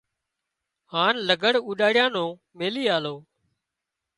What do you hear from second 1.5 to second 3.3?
اوڏاڙيا نُون ميلي آليون